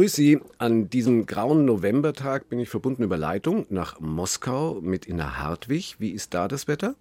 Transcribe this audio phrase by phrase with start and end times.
[0.00, 0.40] Grüß Sie.
[0.56, 5.96] An diesem grauen Novembertag bin ich verbunden über Leitung nach Moskau mit Inna Hartwig.
[5.98, 6.94] Wie ist da das Wetter?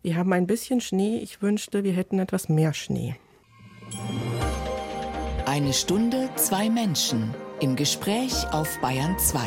[0.00, 1.18] Wir haben ein bisschen Schnee.
[1.18, 3.16] Ich wünschte, wir hätten etwas mehr Schnee.
[5.44, 9.40] Eine Stunde, zwei Menschen im Gespräch auf Bayern 2.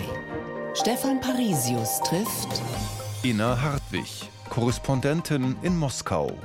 [0.76, 2.62] Stefan Parisius trifft
[3.24, 6.38] Inna Hartwig, Korrespondentin in Moskau.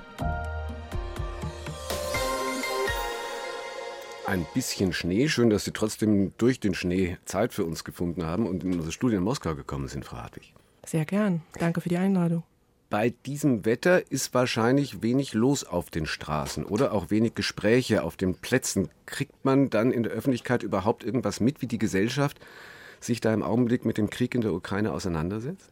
[4.27, 5.29] Ein bisschen Schnee.
[5.29, 8.91] Schön, dass Sie trotzdem durch den Schnee Zeit für uns gefunden haben und in unsere
[8.91, 10.53] Studie in Moskau gekommen sind, Frau Hartwig.
[10.85, 11.43] Sehr gern.
[11.61, 12.43] Danke für die Einladung.
[12.91, 18.17] Bei diesem Wetter ist wahrscheinlich wenig los auf den Straßen oder auch wenig Gespräche auf
[18.17, 18.89] den Plätzen.
[19.07, 22.41] Kriegt man dann in der Öffentlichkeit überhaupt irgendwas mit, wie die Gesellschaft
[22.99, 25.71] sich da im Augenblick mit dem Krieg in der Ukraine auseinandersetzt?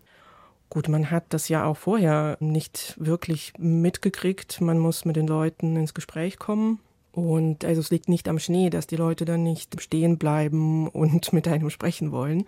[0.71, 4.61] Gut, man hat das ja auch vorher nicht wirklich mitgekriegt.
[4.61, 6.79] Man muss mit den Leuten ins Gespräch kommen.
[7.15, 11.33] Und also es liegt nicht am Schnee, dass die Leute dann nicht stehen bleiben und
[11.33, 12.45] mit einem sprechen wollen,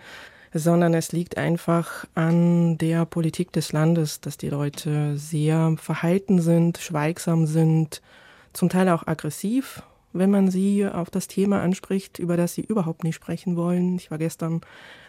[0.53, 6.79] sondern es liegt einfach an der Politik des Landes, dass die Leute sehr verhalten sind,
[6.79, 8.03] schweigsam sind,
[8.53, 13.05] zum Teil auch aggressiv, wenn man sie auf das Thema anspricht, über das sie überhaupt
[13.05, 13.97] nicht sprechen wollen.
[13.97, 14.63] Ich war gestern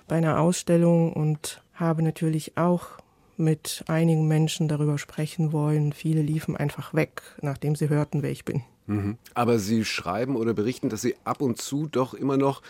[0.08, 2.90] bei einer Ausstellung und habe natürlich auch
[3.38, 5.94] mit einigen Menschen darüber sprechen wollen.
[5.94, 8.64] Viele liefen einfach weg, nachdem sie hörten, wer ich bin.
[8.88, 9.18] Mhm.
[9.34, 12.62] Aber Sie schreiben oder berichten, dass Sie ab und zu doch immer noch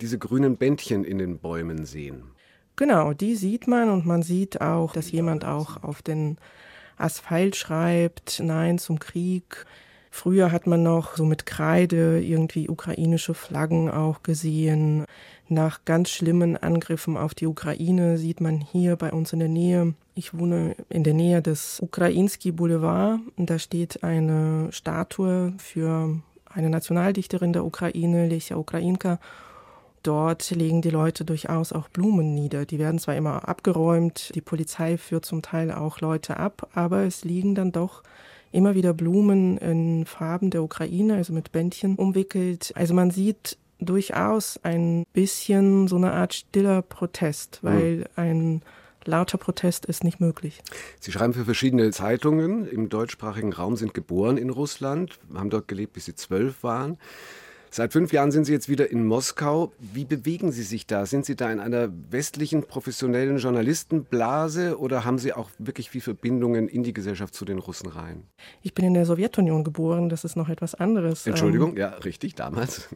[0.00, 2.24] diese grünen Bändchen in den Bäumen sehen.
[2.76, 6.38] Genau, die sieht man und man sieht auch, dass jemand auch auf den
[6.96, 9.66] Asphalt schreibt, Nein zum Krieg.
[10.10, 15.04] Früher hat man noch so mit Kreide irgendwie ukrainische Flaggen auch gesehen.
[15.52, 19.94] Nach ganz schlimmen Angriffen auf die Ukraine sieht man hier bei uns in der Nähe,
[20.14, 27.52] ich wohne in der Nähe des Ukrainski Boulevard, da steht eine Statue für eine Nationaldichterin
[27.52, 29.18] der Ukraine, Lesia Ukrainka.
[30.04, 32.64] Dort legen die Leute durchaus auch Blumen nieder.
[32.64, 37.24] Die werden zwar immer abgeräumt, die Polizei führt zum Teil auch Leute ab, aber es
[37.24, 38.04] liegen dann doch
[38.52, 42.72] immer wieder Blumen in Farben der Ukraine, also mit Bändchen umwickelt.
[42.76, 48.04] Also man sieht durchaus ein bisschen so eine Art stiller Protest, weil mhm.
[48.16, 48.62] ein
[49.04, 50.60] lauter Protest ist nicht möglich.
[51.00, 55.94] Sie schreiben für verschiedene Zeitungen im deutschsprachigen Raum, sind geboren in Russland, haben dort gelebt,
[55.94, 56.98] bis Sie zwölf waren.
[57.72, 59.72] Seit fünf Jahren sind Sie jetzt wieder in Moskau.
[59.78, 61.06] Wie bewegen Sie sich da?
[61.06, 66.66] Sind Sie da in einer westlichen professionellen Journalistenblase oder haben Sie auch wirklich viel Verbindungen
[66.66, 68.24] in die Gesellschaft zu den Russen rein?
[68.62, 71.26] Ich bin in der Sowjetunion geboren, das ist noch etwas anderes.
[71.28, 72.88] Entschuldigung, ähm, ja, richtig, damals.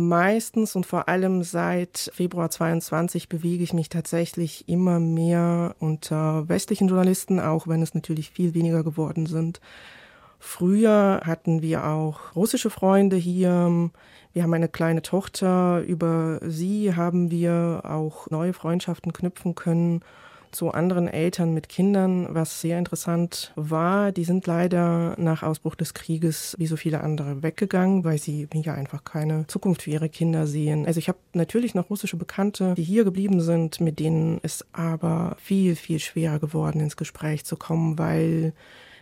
[0.00, 6.86] Meistens und vor allem seit Februar 22 bewege ich mich tatsächlich immer mehr unter westlichen
[6.86, 9.60] Journalisten, auch wenn es natürlich viel weniger geworden sind.
[10.38, 13.90] Früher hatten wir auch russische Freunde hier.
[14.32, 15.80] Wir haben eine kleine Tochter.
[15.80, 20.02] Über sie haben wir auch neue Freundschaften knüpfen können
[20.50, 24.12] zu anderen Eltern mit Kindern, was sehr interessant war.
[24.12, 28.74] Die sind leider nach Ausbruch des Krieges wie so viele andere weggegangen, weil sie ja
[28.74, 30.86] einfach keine Zukunft für ihre Kinder sehen.
[30.86, 35.36] Also ich habe natürlich noch russische Bekannte, die hier geblieben sind, mit denen ist aber
[35.38, 38.52] viel, viel schwerer geworden, ins Gespräch zu kommen, weil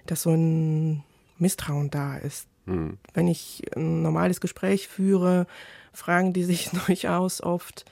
[0.06, 1.02] das so ein
[1.38, 2.48] Misstrauen da ist.
[2.66, 2.98] Mhm.
[3.14, 5.46] Wenn ich ein normales Gespräch führe,
[5.92, 7.84] fragen die sich durchaus oft,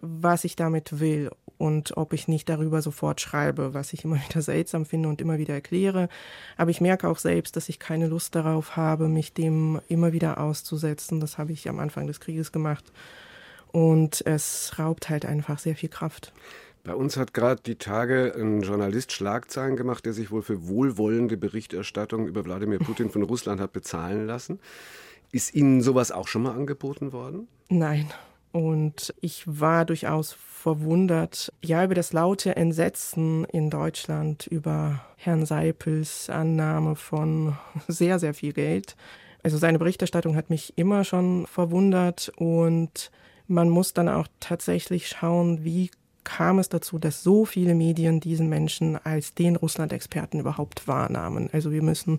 [0.00, 4.42] was ich damit will und ob ich nicht darüber sofort schreibe, was ich immer wieder
[4.42, 6.08] seltsam finde und immer wieder erkläre.
[6.56, 10.40] Aber ich merke auch selbst, dass ich keine Lust darauf habe, mich dem immer wieder
[10.40, 11.20] auszusetzen.
[11.20, 12.92] Das habe ich am Anfang des Krieges gemacht.
[13.72, 16.32] Und es raubt halt einfach sehr viel Kraft.
[16.84, 21.38] Bei uns hat gerade die Tage ein Journalist Schlagzeilen gemacht, der sich wohl für wohlwollende
[21.38, 24.60] Berichterstattung über Wladimir Putin von Russland hat bezahlen lassen.
[25.32, 27.48] Ist Ihnen sowas auch schon mal angeboten worden?
[27.70, 28.12] Nein.
[28.52, 36.28] Und ich war durchaus verwundert, ja, über das laute Entsetzen in Deutschland über Herrn Seipels
[36.28, 37.56] Annahme von
[37.88, 38.94] sehr, sehr viel Geld.
[39.42, 43.10] Also seine Berichterstattung hat mich immer schon verwundert und
[43.46, 45.90] man muss dann auch tatsächlich schauen, wie
[46.24, 51.48] kam es dazu, dass so viele Medien diesen Menschen als den Russland-Experten überhaupt wahrnahmen.
[51.52, 52.18] Also wir müssen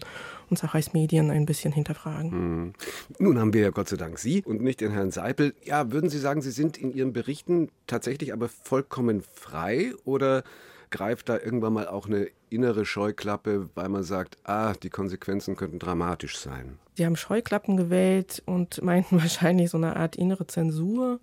[0.50, 2.32] uns auch als Medien ein bisschen hinterfragen.
[2.32, 2.74] Hm.
[3.20, 5.54] Nun haben wir ja Gott sei Dank Sie und nicht den Herrn Seipel.
[5.64, 10.44] Ja, würden Sie sagen, Sie sind in Ihren Berichten tatsächlich aber vollkommen frei oder
[10.92, 15.80] greift da irgendwann mal auch eine innere Scheuklappe, weil man sagt, ah, die Konsequenzen könnten
[15.80, 16.80] dramatisch sein?
[16.96, 21.20] Sie haben Scheuklappen gewählt und meinten wahrscheinlich so eine Art innere Zensur.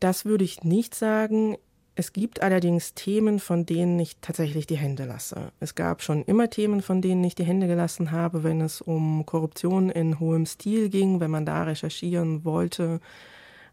[0.00, 1.56] Das würde ich nicht sagen.
[1.96, 5.52] Es gibt allerdings Themen, von denen ich tatsächlich die Hände lasse.
[5.60, 9.24] Es gab schon immer Themen, von denen ich die Hände gelassen habe, wenn es um
[9.26, 13.00] Korruption in hohem Stil ging, wenn man da recherchieren wollte.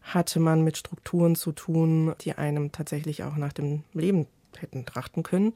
[0.02, 4.26] hatte man mit Strukturen zu tun, die einem tatsächlich auch nach dem Leben
[4.58, 5.54] hätten trachten können.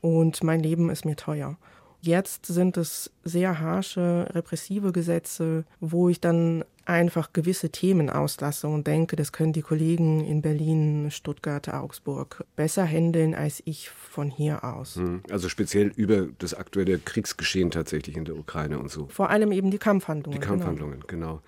[0.00, 1.56] Und mein Leben ist mir teuer.
[2.00, 8.86] Jetzt sind es sehr harsche, repressive Gesetze, wo ich dann einfach gewisse Themen auslasse und
[8.86, 14.64] denke, das können die Kollegen in Berlin, Stuttgart, Augsburg besser handeln als ich von hier
[14.64, 14.96] aus.
[14.96, 19.08] Hm, also speziell über das aktuelle Kriegsgeschehen tatsächlich in der Ukraine und so.
[19.08, 20.40] Vor allem eben die Kampfhandlungen.
[20.40, 21.26] Die Kampfhandlungen, genau.
[21.26, 21.42] genau.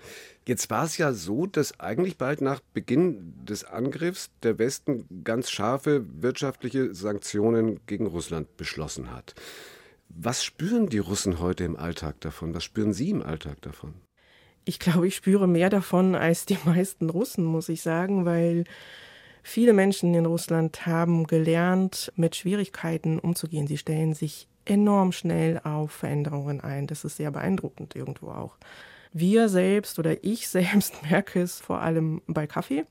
[0.47, 5.50] Jetzt war es ja so, dass eigentlich bald nach Beginn des Angriffs der Westen ganz
[5.50, 9.35] scharfe wirtschaftliche Sanktionen gegen Russland beschlossen hat.
[10.08, 12.55] Was spüren die Russen heute im Alltag davon?
[12.55, 13.94] Was spüren Sie im Alltag davon?
[14.64, 18.64] Ich glaube, ich spüre mehr davon als die meisten Russen, muss ich sagen, weil
[19.43, 23.66] viele Menschen in Russland haben gelernt, mit Schwierigkeiten umzugehen.
[23.66, 26.87] Sie stellen sich enorm schnell auf Veränderungen ein.
[26.87, 28.56] Das ist sehr beeindruckend irgendwo auch.
[29.12, 32.84] Wir selbst oder ich selbst merke es vor allem bei Kaffee.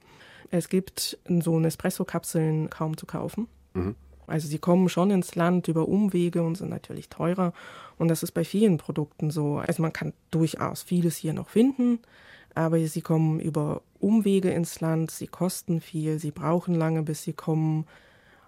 [0.49, 3.47] Es gibt so Nespresso-Kapseln kaum zu kaufen.
[3.73, 3.95] Mhm.
[4.27, 7.53] Also sie kommen schon ins Land über Umwege und sind natürlich teurer.
[7.97, 9.57] Und das ist bei vielen Produkten so.
[9.57, 11.99] Also man kann durchaus vieles hier noch finden,
[12.53, 17.33] aber sie kommen über Umwege ins Land, sie kosten viel, sie brauchen lange, bis sie
[17.33, 17.85] kommen.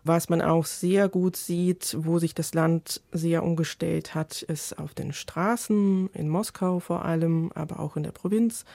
[0.04, 4.94] Was man auch sehr gut sieht, wo sich das Land sehr umgestellt hat, ist auf
[4.94, 8.66] den Straßen, in Moskau vor allem, aber auch in der Provinz.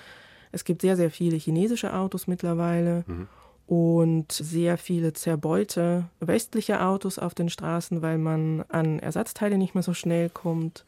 [0.52, 3.04] Es gibt sehr, sehr viele chinesische Autos mittlerweile.
[3.06, 3.28] Mhm
[3.66, 9.82] und sehr viele zerbeute westliche Autos auf den Straßen, weil man an Ersatzteile nicht mehr
[9.82, 10.84] so schnell kommt.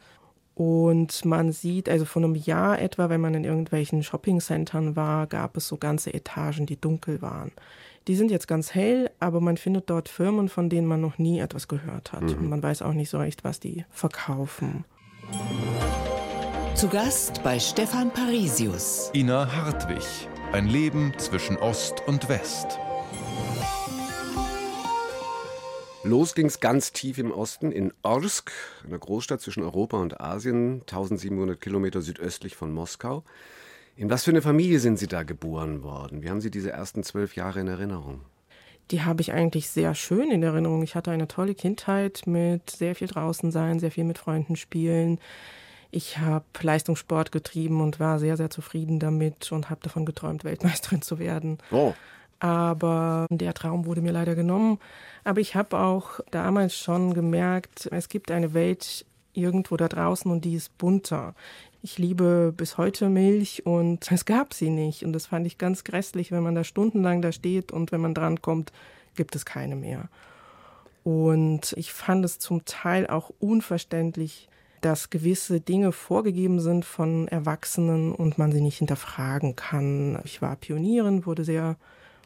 [0.53, 5.55] Und man sieht, also vor einem Jahr etwa, wenn man in irgendwelchen Shoppingcentern war, gab
[5.55, 7.51] es so ganze Etagen, die dunkel waren.
[8.07, 11.39] Die sind jetzt ganz hell, aber man findet dort Firmen, von denen man noch nie
[11.39, 12.23] etwas gehört hat.
[12.23, 12.37] Mhm.
[12.37, 14.85] Und man weiß auch nicht so recht, was die verkaufen.
[16.73, 19.11] Zu Gast bei Stefan Parisius.
[19.13, 20.27] Ina Hartwig.
[20.53, 22.79] Ein Leben zwischen Ost und West.
[26.03, 28.53] Los ging es ganz tief im Osten in Orsk,
[28.85, 33.25] einer Großstadt zwischen Europa und Asien, 1700 Kilometer südöstlich von Moskau.
[33.97, 36.23] In was für eine Familie sind Sie da geboren worden?
[36.23, 38.21] Wie haben Sie diese ersten zwölf Jahre in Erinnerung?
[38.91, 40.81] Die habe ich eigentlich sehr schön in Erinnerung.
[40.81, 45.19] Ich hatte eine tolle Kindheit mit sehr viel draußen sein, sehr viel mit Freunden spielen.
[45.91, 51.01] Ich habe Leistungssport getrieben und war sehr, sehr zufrieden damit und habe davon geträumt, Weltmeisterin
[51.01, 51.57] zu werden.
[51.71, 51.93] Oh.
[52.39, 54.79] Aber der Traum wurde mir leider genommen.
[55.23, 60.45] Aber ich habe auch damals schon gemerkt, es gibt eine Welt irgendwo da draußen und
[60.45, 61.35] die ist bunter.
[61.81, 65.03] Ich liebe bis heute Milch und es gab sie nicht.
[65.03, 68.13] Und das fand ich ganz grässlich, wenn man da stundenlang da steht und wenn man
[68.13, 68.71] drankommt,
[69.15, 70.09] gibt es keine mehr.
[71.03, 74.49] Und ich fand es zum Teil auch unverständlich,
[74.81, 80.19] dass gewisse Dinge vorgegeben sind von Erwachsenen und man sie nicht hinterfragen kann.
[80.23, 81.77] Ich war Pionierin, wurde sehr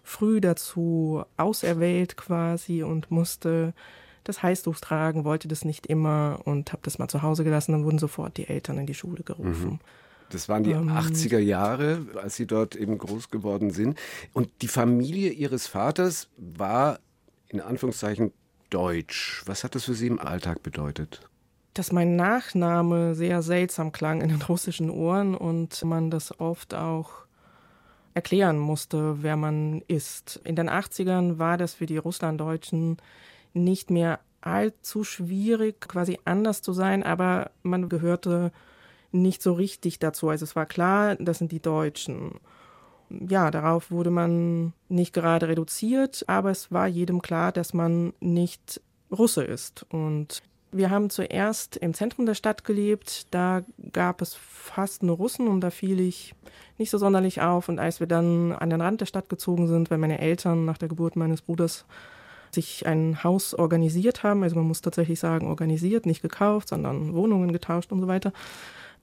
[0.04, 3.74] früh dazu auserwählt quasi und musste
[4.24, 7.72] das Heißtuch tragen, wollte das nicht immer und habe das mal zu Hause gelassen.
[7.72, 9.72] Dann wurden sofort die Eltern in die Schule gerufen.
[9.72, 9.80] Mhm.
[10.30, 13.98] Das waren die ähm, 80er Jahre, als Sie dort eben groß geworden sind.
[14.34, 17.00] Und die Familie Ihres Vaters war
[17.50, 18.32] in Anführungszeichen
[18.70, 19.44] deutsch.
[19.46, 21.30] Was hat das für Sie im Alltag bedeutet?
[21.74, 27.12] Dass mein Nachname sehr seltsam klang in den russischen Ohren und man das oft auch
[28.14, 30.42] erklären musste, wer man ist.
[30.44, 32.98] In den 80ern war das für die Russlanddeutschen
[33.54, 38.52] nicht mehr allzu schwierig, quasi anders zu sein, aber man gehörte
[39.12, 40.30] nicht so richtig dazu.
[40.30, 42.40] Also es war klar, das sind die Deutschen.
[43.10, 48.82] Ja, darauf wurde man nicht gerade reduziert, aber es war jedem klar, dass man nicht
[49.12, 49.86] Russe ist.
[49.90, 53.28] Und wir haben zuerst im Zentrum der Stadt gelebt.
[53.32, 56.34] Da gab es fast nur Russen und da fiel ich
[56.78, 57.70] nicht so sonderlich auf.
[57.70, 60.78] Und als wir dann an den Rand der Stadt gezogen sind, weil meine Eltern nach
[60.78, 61.86] der Geburt meines Bruders
[62.52, 67.54] sich ein Haus organisiert haben, also man muss tatsächlich sagen organisiert, nicht gekauft, sondern Wohnungen
[67.54, 68.34] getauscht und so weiter,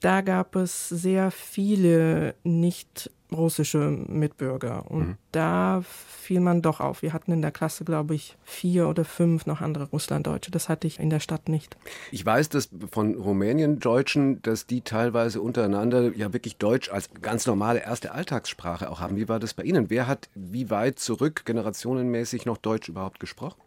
[0.01, 4.91] da gab es sehr viele nicht russische Mitbürger.
[4.91, 5.17] Und mhm.
[5.33, 7.03] da fiel man doch auf.
[7.03, 10.51] Wir hatten in der Klasse, glaube ich, vier oder fünf noch andere Russlanddeutsche.
[10.51, 11.77] Das hatte ich in der Stadt nicht.
[12.11, 17.81] Ich weiß, dass von Rumänien-Deutschen, dass die teilweise untereinander ja wirklich Deutsch als ganz normale
[17.81, 19.17] erste Alltagssprache auch haben.
[19.17, 19.91] Wie war das bei Ihnen?
[19.91, 23.61] Wer hat wie weit zurück generationenmäßig noch Deutsch überhaupt gesprochen?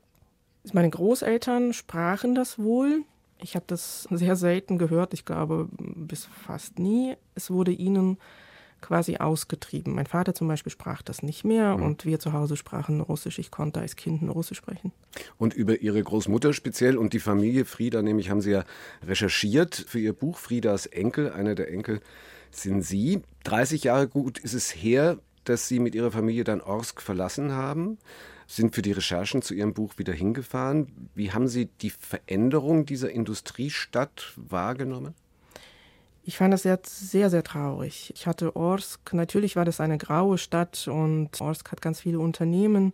[0.74, 3.04] Meine Großeltern sprachen das wohl.
[3.44, 7.16] Ich habe das sehr selten gehört, ich glaube bis fast nie.
[7.36, 8.18] Es wurde ihnen
[8.82, 9.94] quasi ausgetrieben.
[9.94, 11.84] Mein Vater zum Beispiel sprach das nicht mehr mhm.
[11.84, 13.40] und wir zu Hause sprachen Russisch.
[13.40, 14.92] Ich konnte als Kind nur Russisch sprechen.
[15.38, 18.64] Und über Ihre Großmutter speziell und die Familie Frieda, nämlich haben Sie ja
[19.06, 21.32] recherchiert für Ihr Buch Friedas Enkel.
[21.32, 22.02] Einer der Enkel
[22.50, 23.22] sind Sie.
[23.44, 25.20] 30 Jahre gut ist es her.
[25.44, 27.98] dass Sie mit Ihrer Familie dann Orsk verlassen haben,
[28.56, 31.10] sind für die Recherchen zu Ihrem Buch wieder hingefahren.
[31.16, 35.14] Wie haben Sie die Veränderung dieser Industriestadt wahrgenommen?
[36.24, 38.12] Ich fand das sehr, sehr, sehr traurig.
[38.16, 42.94] Ich hatte Orsk, natürlich war das eine graue Stadt und Orsk hat ganz viele Unternehmen.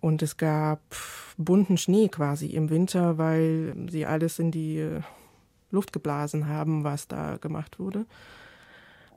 [0.00, 0.80] Und es gab
[1.36, 4.86] bunten Schnee quasi im Winter, weil sie alles in die
[5.70, 8.06] Luft geblasen haben, was da gemacht wurde.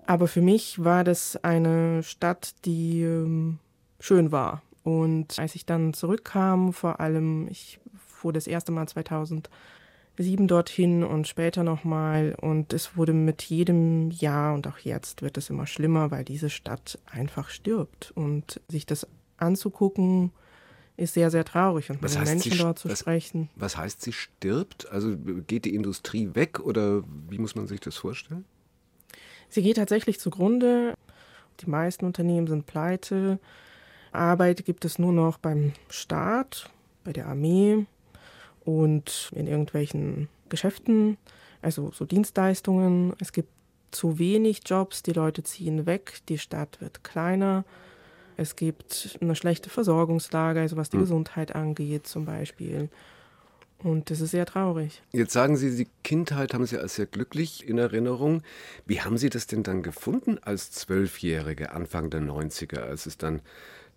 [0.06, 3.60] Aber für mich war das eine Stadt, die ähm,
[4.00, 4.62] schön war.
[4.84, 11.28] Und als ich dann zurückkam, vor allem, ich fuhr das erste Mal 2007 dorthin und
[11.28, 12.36] später nochmal.
[12.40, 16.50] Und es wurde mit jedem Jahr und auch jetzt wird es immer schlimmer, weil diese
[16.50, 18.12] Stadt einfach stirbt.
[18.16, 20.32] Und sich das anzugucken,
[20.98, 21.90] ist sehr, sehr traurig.
[21.90, 23.50] Und mit den Menschen sie, dort zu was, sprechen.
[23.56, 24.92] Was heißt, sie stirbt?
[24.92, 25.16] Also
[25.48, 28.46] geht die Industrie weg oder wie muss man sich das vorstellen?
[29.50, 30.96] Sie geht tatsächlich zugrunde.
[31.62, 33.40] Die meisten Unternehmen sind pleite.
[34.16, 36.70] Arbeit gibt es nur noch beim Staat,
[37.04, 37.86] bei der Armee
[38.66, 41.18] und in irgendwelchen Geschäften,
[41.62, 43.14] also so Dienstleistungen.
[43.20, 43.50] Es gibt
[43.92, 47.64] zu wenig Jobs, die Leute ziehen weg, die Stadt wird kleiner.
[48.38, 51.04] Es gibt eine schlechte Versorgungslage, also was die hm.
[51.04, 52.90] Gesundheit angeht zum Beispiel.
[53.84, 55.02] Und das ist sehr traurig.
[55.12, 58.42] Jetzt sagen Sie, die Kindheit haben Sie als sehr glücklich in Erinnerung.
[58.86, 63.42] Wie haben Sie das denn dann gefunden als Zwölfjährige, Anfang der 90er, als es dann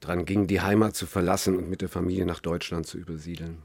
[0.01, 3.59] dran ging, die Heimat zu verlassen und mit der Familie nach Deutschland zu übersiedeln?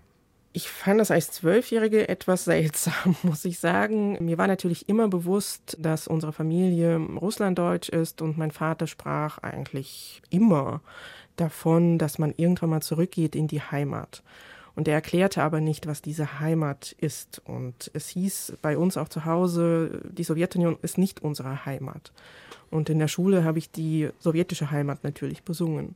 [0.53, 4.23] Ich fand das als Zwölfjährige etwas seltsam, muss ich sagen.
[4.23, 10.21] Mir war natürlich immer bewusst, dass unsere Familie russlanddeutsch ist und mein Vater sprach eigentlich
[10.29, 10.81] immer
[11.35, 14.21] davon, dass man irgendwann mal zurückgeht in die Heimat.
[14.75, 17.41] Und er erklärte aber nicht, was diese Heimat ist.
[17.45, 22.11] Und es hieß bei uns auch zu Hause, die Sowjetunion ist nicht unsere Heimat.
[22.69, 25.95] Und in der Schule habe ich die sowjetische Heimat natürlich besungen.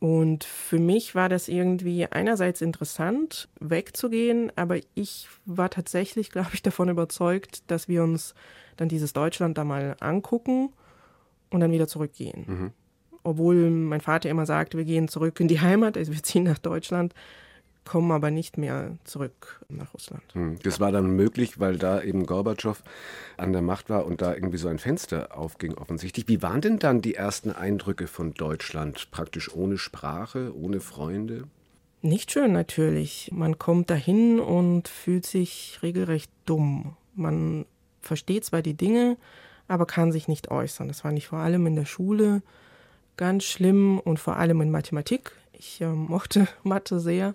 [0.00, 6.62] Und für mich war das irgendwie einerseits interessant, wegzugehen, aber ich war tatsächlich, glaube ich,
[6.62, 8.34] davon überzeugt, dass wir uns
[8.76, 10.70] dann dieses Deutschland da mal angucken
[11.50, 12.44] und dann wieder zurückgehen.
[12.46, 12.70] Mhm.
[13.22, 16.58] Obwohl mein Vater immer sagt, wir gehen zurück in die Heimat, also wir ziehen nach
[16.58, 17.14] Deutschland,
[17.84, 20.22] kommen aber nicht mehr zurück nach Russland.
[20.32, 22.82] Hm, das war dann möglich, weil da eben Gorbatschow
[23.36, 26.28] an der Macht war und da irgendwie so ein Fenster aufging offensichtlich.
[26.28, 29.10] Wie waren denn dann die ersten Eindrücke von Deutschland?
[29.10, 31.44] Praktisch ohne Sprache, ohne Freunde?
[32.02, 33.30] Nicht schön natürlich.
[33.32, 36.96] Man kommt dahin und fühlt sich regelrecht dumm.
[37.14, 37.64] Man
[38.00, 39.16] versteht zwar die Dinge,
[39.68, 40.88] aber kann sich nicht äußern.
[40.88, 42.42] Das fand ich vor allem in der Schule
[43.16, 45.32] ganz schlimm und vor allem in Mathematik.
[45.52, 47.34] Ich äh, mochte Mathe sehr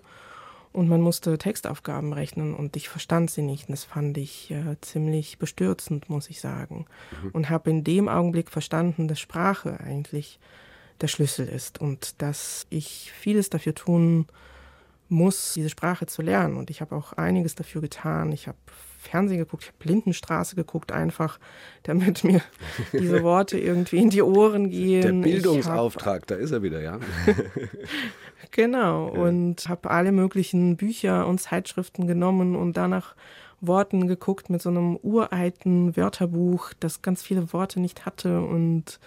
[0.72, 3.68] und man musste Textaufgaben rechnen und ich verstand sie nicht.
[3.68, 6.86] Und das fand ich äh, ziemlich bestürzend, muss ich sagen.
[7.22, 7.30] Mhm.
[7.32, 10.38] Und habe in dem Augenblick verstanden, dass Sprache eigentlich
[11.00, 14.26] der Schlüssel ist und dass ich vieles dafür tun
[15.08, 16.56] muss, diese Sprache zu lernen.
[16.56, 18.30] Und ich habe auch einiges dafür getan.
[18.30, 18.58] Ich habe
[19.00, 21.38] Fernsehen geguckt, ich habe Blindenstraße geguckt, einfach,
[21.84, 22.42] damit mir
[22.92, 25.22] diese Worte irgendwie in die Ohren gehen.
[25.22, 27.00] Der Bildungsauftrag, hab, da ist er wieder, ja.
[28.50, 33.14] genau, und habe alle möglichen Bücher und Zeitschriften genommen und danach
[33.62, 39.00] Worten geguckt mit so einem uralten Wörterbuch, das ganz viele Worte nicht hatte und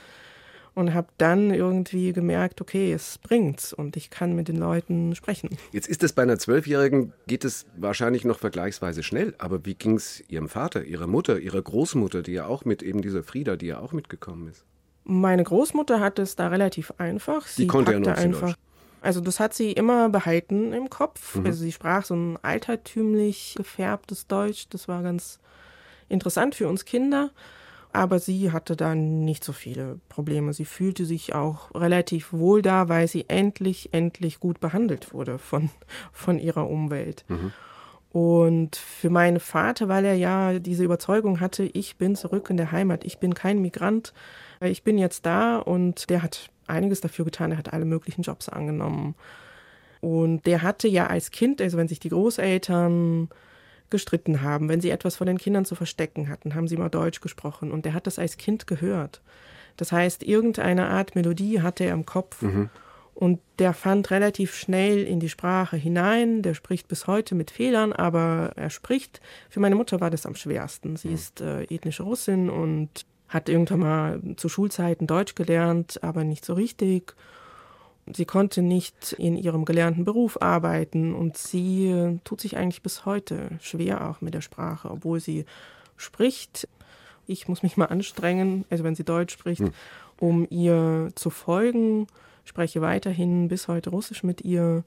[0.76, 5.50] und habe dann irgendwie gemerkt, okay, es bringt's und ich kann mit den Leuten sprechen.
[5.72, 9.96] Jetzt ist es bei einer Zwölfjährigen, geht es wahrscheinlich noch vergleichsweise schnell, aber wie ging
[9.96, 13.68] es Ihrem Vater, Ihrer Mutter, Ihrer Großmutter, die ja auch mit eben dieser Frieda, die
[13.68, 14.66] ja auch mitgekommen ist?
[15.04, 17.46] Meine Großmutter hatte es da relativ einfach.
[17.46, 18.56] Sie die konnte ja noch einfach.
[19.02, 21.36] Also das hat sie immer behalten im Kopf.
[21.36, 21.46] Mhm.
[21.46, 24.68] Also sie sprach so ein altertümlich gefärbtes Deutsch.
[24.70, 25.40] Das war ganz
[26.08, 27.32] interessant für uns Kinder.
[27.94, 30.52] Aber sie hatte da nicht so viele Probleme.
[30.54, 35.70] Sie fühlte sich auch relativ wohl da, weil sie endlich, endlich gut behandelt wurde von,
[36.12, 37.24] von ihrer Umwelt.
[37.28, 37.54] Mhm.
[38.12, 42.72] Und für meinen Vater, weil er ja diese Überzeugung hatte, ich bin zurück in der
[42.72, 44.14] Heimat, ich bin kein Migrant,
[44.62, 48.50] ich bin jetzt da und der hat einiges dafür getan, er hat alle möglichen Jobs
[48.50, 49.16] angenommen.
[50.00, 53.30] Und der hatte ja als Kind, also wenn sich die Großeltern
[53.94, 57.22] gestritten haben, wenn sie etwas von den Kindern zu verstecken hatten, haben sie mal Deutsch
[57.22, 59.22] gesprochen und der hat das als Kind gehört.
[59.78, 62.72] Das heißt, irgendeine Art Melodie hatte er im Kopf mhm.
[63.14, 66.42] und der fand relativ schnell in die Sprache hinein.
[66.42, 69.22] Der spricht bis heute mit Fehlern, aber er spricht.
[69.50, 70.96] Für meine Mutter war das am schwersten.
[70.96, 71.14] Sie mhm.
[71.14, 76.54] ist äh, ethnische Russin und hat irgendwann mal zu Schulzeiten Deutsch gelernt, aber nicht so
[76.54, 77.16] richtig.
[78.12, 83.06] Sie konnte nicht in ihrem gelernten Beruf arbeiten und sie äh, tut sich eigentlich bis
[83.06, 85.46] heute schwer auch mit der Sprache, obwohl sie
[85.96, 86.68] spricht.
[87.28, 89.72] Ich muss mich mal anstrengen, also wenn sie Deutsch spricht, hm.
[90.20, 92.08] um ihr zu folgen,
[92.44, 94.84] spreche weiterhin bis heute Russisch mit ihr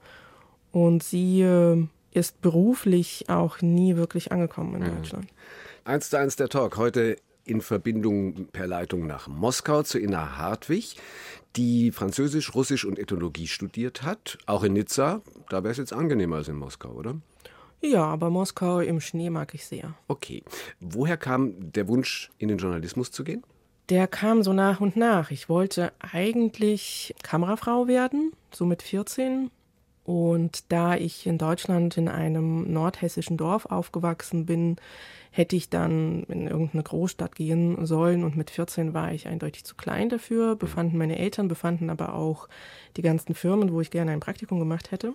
[0.71, 4.89] und sie äh, ist beruflich auch nie wirklich angekommen in ja.
[4.89, 5.27] Deutschland.
[5.85, 10.95] Eins zu eins der Talk heute in Verbindung per Leitung nach Moskau zu Inna Hartwig,
[11.55, 15.21] die Französisch, Russisch und Ethnologie studiert hat, auch in Nizza.
[15.49, 17.15] Da wäre es jetzt angenehmer als in Moskau, oder?
[17.81, 19.93] Ja, aber Moskau im Schnee mag ich sehr.
[20.07, 20.43] Okay.
[20.79, 23.43] Woher kam der Wunsch, in den Journalismus zu gehen?
[23.89, 25.31] Der kam so nach und nach.
[25.31, 29.49] Ich wollte eigentlich Kamerafrau werden, so mit 14.
[30.07, 34.77] Und da ich in Deutschland in einem nordhessischen Dorf aufgewachsen bin,
[35.31, 39.75] hätte ich dann in irgendeine Großstadt gehen sollen und mit 14 war ich eindeutig zu
[39.75, 42.47] klein dafür, befanden meine Eltern, befanden aber auch
[42.95, 45.13] die ganzen Firmen, wo ich gerne ein Praktikum gemacht hätte.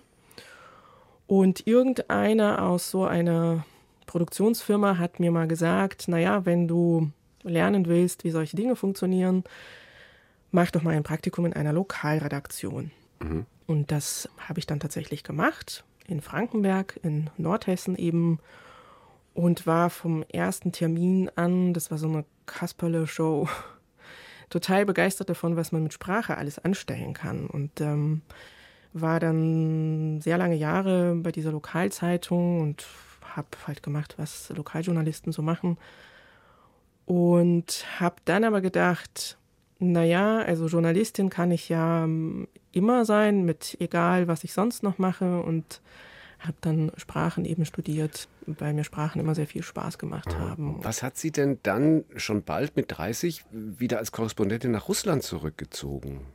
[1.27, 3.65] Und irgendeiner aus so einer
[4.05, 7.11] Produktionsfirma hat mir mal gesagt, naja, wenn du
[7.45, 9.43] lernen willst, wie solche Dinge funktionieren,
[10.51, 12.91] mach doch mal ein Praktikum in einer Lokalredaktion.
[13.21, 13.47] Mhm.
[13.67, 18.39] Und das habe ich dann tatsächlich gemacht, in Frankenberg, in Nordhessen eben
[19.35, 23.49] und war vom ersten Termin an, das war so eine Kasperle-Show,
[24.51, 27.47] total begeistert davon, was man mit Sprache alles anstellen kann.
[27.47, 28.23] Und ähm,
[28.93, 32.87] war dann sehr lange Jahre bei dieser Lokalzeitung und
[33.23, 35.79] habe halt gemacht, was Lokaljournalisten so machen.
[37.07, 39.39] Und habe dann aber gedacht,
[39.79, 44.99] naja, also Journalistin kann ich ja ähm, immer sein, mit egal, was ich sonst noch
[44.99, 45.41] mache.
[45.41, 45.81] Und
[46.43, 50.79] habe dann Sprachen eben studiert, weil mir Sprachen immer sehr viel Spaß gemacht haben.
[50.83, 56.27] Was hat Sie denn dann schon bald mit 30 wieder als Korrespondentin nach Russland zurückgezogen?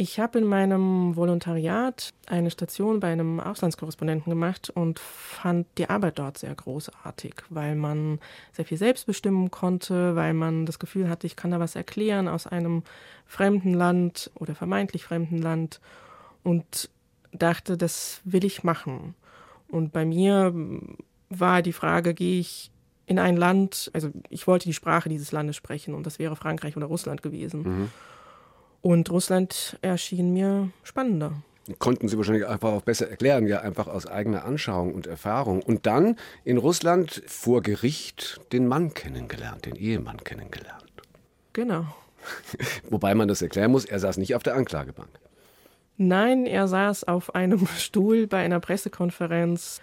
[0.00, 6.18] Ich habe in meinem Volontariat eine Station bei einem Auslandskorrespondenten gemacht und fand die Arbeit
[6.18, 8.18] dort sehr großartig, weil man
[8.52, 12.28] sehr viel selbst bestimmen konnte, weil man das Gefühl hatte, ich kann da was erklären
[12.28, 12.82] aus einem
[13.26, 15.82] fremden Land oder vermeintlich fremden Land
[16.44, 16.88] und
[17.32, 19.14] dachte, das will ich machen.
[19.68, 20.54] Und bei mir
[21.28, 22.70] war die Frage, gehe ich
[23.04, 26.74] in ein Land, also ich wollte die Sprache dieses Landes sprechen und das wäre Frankreich
[26.78, 27.62] oder Russland gewesen.
[27.64, 27.90] Mhm.
[28.82, 31.32] Und Russland erschien mir spannender.
[31.78, 35.62] Konnten Sie wahrscheinlich einfach auch besser erklären, ja, einfach aus eigener Anschauung und Erfahrung.
[35.62, 40.84] Und dann in Russland vor Gericht den Mann kennengelernt, den Ehemann kennengelernt.
[41.52, 41.84] Genau.
[42.90, 45.08] Wobei man das erklären muss, er saß nicht auf der Anklagebank.
[45.96, 49.80] Nein, er saß auf einem Stuhl bei einer Pressekonferenz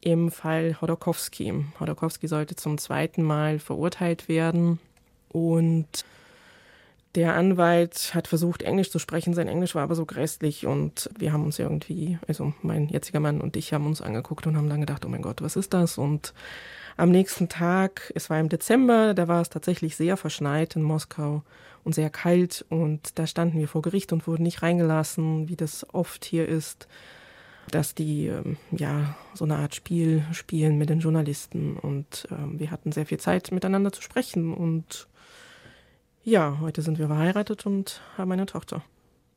[0.00, 1.64] im Fall Hodorkowski.
[1.80, 4.78] Hodorkowski sollte zum zweiten Mal verurteilt werden
[5.28, 6.04] und
[7.16, 9.32] der Anwalt hat versucht, Englisch zu sprechen.
[9.32, 13.40] Sein Englisch war aber so grässlich und wir haben uns irgendwie, also mein jetziger Mann
[13.40, 15.96] und ich haben uns angeguckt und haben dann gedacht, oh mein Gott, was ist das?
[15.96, 16.34] Und
[16.98, 21.42] am nächsten Tag, es war im Dezember, da war es tatsächlich sehr verschneit in Moskau
[21.84, 25.86] und sehr kalt und da standen wir vor Gericht und wurden nicht reingelassen, wie das
[25.94, 26.86] oft hier ist,
[27.70, 32.70] dass die ähm, ja so eine Art Spiel spielen mit den Journalisten und ähm, wir
[32.70, 35.08] hatten sehr viel Zeit miteinander zu sprechen und
[36.26, 38.82] ja, heute sind wir verheiratet und haben eine Tochter.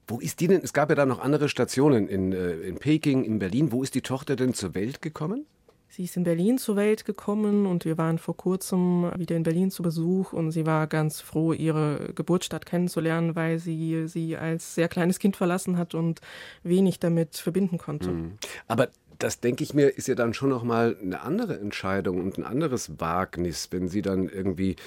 [0.08, 0.62] Wo ist die denn?
[0.64, 3.72] Es gab ja da noch andere Stationen in, äh, in Peking, in Berlin.
[3.72, 5.46] Wo ist die Tochter denn zur Welt gekommen?
[5.88, 9.70] Sie ist in Berlin zur Welt gekommen und wir waren vor kurzem wieder in Berlin
[9.70, 14.88] zu Besuch und sie war ganz froh, ihre Geburtsstadt kennenzulernen, weil sie sie als sehr
[14.88, 16.22] kleines Kind verlassen hat und
[16.64, 18.10] wenig damit verbinden konnte.
[18.10, 18.34] Mhm.
[18.68, 18.90] Aber
[19.20, 23.00] das denke ich mir, ist ja dann schon nochmal eine andere Entscheidung und ein anderes
[23.00, 24.78] Wagnis, wenn Sie dann irgendwie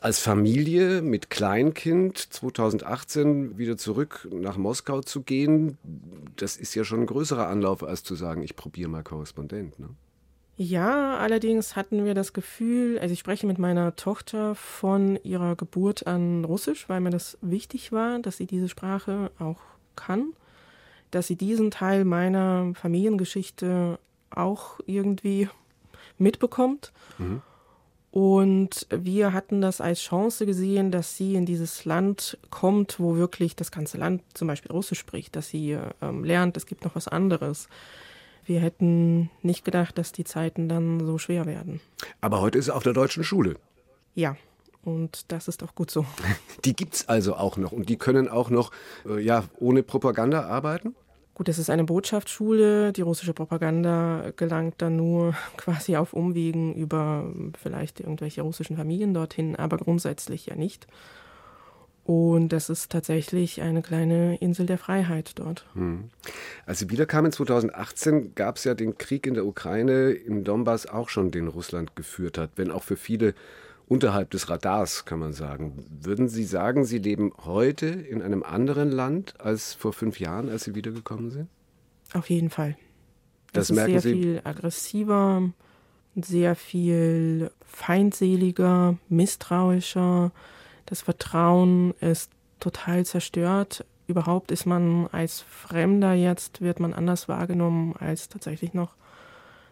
[0.00, 5.76] als Familie mit Kleinkind 2018 wieder zurück nach Moskau zu gehen.
[6.36, 9.78] Das ist ja schon ein größerer Anlauf, als zu sagen, ich probiere mal Korrespondent.
[9.80, 9.88] Ne?
[10.56, 16.06] Ja, allerdings hatten wir das Gefühl, also ich spreche mit meiner Tochter von ihrer Geburt
[16.06, 19.60] an Russisch, weil mir das wichtig war, dass sie diese Sprache auch
[19.96, 20.34] kann,
[21.10, 23.98] dass sie diesen Teil meiner Familiengeschichte
[24.30, 25.48] auch irgendwie
[26.18, 26.92] mitbekommt.
[27.18, 27.42] Mhm.
[28.12, 33.54] Und wir hatten das als Chance gesehen, dass sie in dieses Land kommt, wo wirklich
[33.54, 37.06] das ganze Land zum Beispiel Russisch spricht, dass sie ähm, lernt, es gibt noch was
[37.06, 37.68] anderes
[38.50, 41.80] wir hätten nicht gedacht, dass die Zeiten dann so schwer werden.
[42.20, 43.54] Aber heute ist er auf der deutschen Schule.
[44.14, 44.36] Ja,
[44.82, 46.04] und das ist auch gut so.
[46.64, 48.72] Die gibt es also auch noch und die können auch noch
[49.06, 50.94] äh, ja, ohne Propaganda arbeiten?
[51.40, 52.92] Gut, es ist eine Botschaftsschule.
[52.92, 59.56] Die russische Propaganda gelangt dann nur quasi auf Umwegen über vielleicht irgendwelche russischen Familien dorthin,
[59.56, 60.86] aber grundsätzlich ja nicht.
[62.04, 65.64] Und das ist tatsächlich eine kleine Insel der Freiheit dort.
[65.72, 66.10] Hm.
[66.66, 71.08] Als Sie wiederkamen 2018, gab es ja den Krieg in der Ukraine, im Donbass auch
[71.08, 73.32] schon, den Russland geführt hat, wenn auch für viele
[73.90, 75.84] unterhalb des Radars, kann man sagen.
[75.90, 80.62] Würden Sie sagen, Sie leben heute in einem anderen Land als vor fünf Jahren, als
[80.64, 81.48] Sie wiedergekommen sind?
[82.14, 82.76] Auf jeden Fall.
[83.52, 84.12] Das, das ist merken sehr Sie?
[84.12, 85.52] viel aggressiver,
[86.14, 90.30] sehr viel feindseliger, misstrauischer.
[90.86, 93.84] Das Vertrauen ist total zerstört.
[94.06, 98.94] Überhaupt ist man als Fremder jetzt, wird man anders wahrgenommen als tatsächlich noch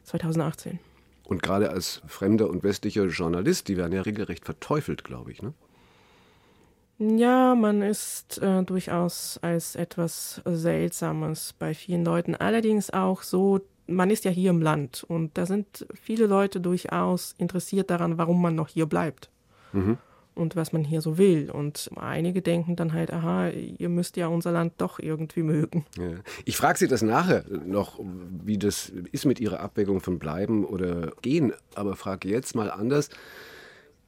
[0.02, 0.80] 2018.
[1.28, 5.42] Und gerade als fremder und westlicher Journalist, die werden ja regelrecht verteufelt, glaube ich.
[5.42, 5.52] Ne?
[6.98, 12.34] Ja, man ist äh, durchaus als etwas Seltsames bei vielen Leuten.
[12.34, 17.34] Allerdings auch so, man ist ja hier im Land und da sind viele Leute durchaus
[17.38, 19.30] interessiert daran, warum man noch hier bleibt.
[19.72, 19.98] Mhm
[20.38, 21.50] und was man hier so will.
[21.50, 25.84] Und einige denken dann halt, aha, ihr müsst ja unser Land doch irgendwie mögen.
[25.98, 26.18] Ja.
[26.44, 28.00] Ich frage Sie das nachher noch,
[28.44, 33.10] wie das ist mit Ihrer Abwägung von bleiben oder gehen, aber frage jetzt mal anders.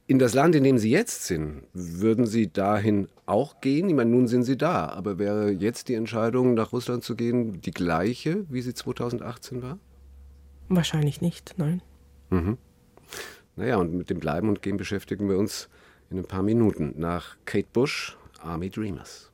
[0.07, 3.87] In das Land, in dem Sie jetzt sind, würden Sie dahin auch gehen?
[3.87, 7.61] Ich meine, nun sind Sie da, aber wäre jetzt die Entscheidung, nach Russland zu gehen,
[7.61, 9.77] die gleiche, wie sie 2018 war?
[10.67, 11.81] Wahrscheinlich nicht, nein.
[12.29, 12.57] Mhm.
[13.55, 15.69] Naja, und mit dem Bleiben und Gehen beschäftigen wir uns
[16.11, 19.31] in ein paar Minuten nach Kate Bush, Army Dreamers.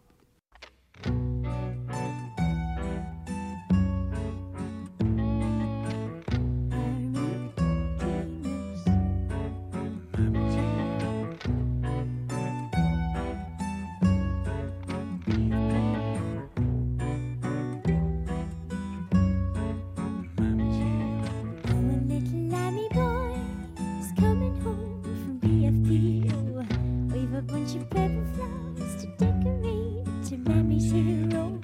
[27.97, 31.60] paper flowers to decorate to mommy's hero.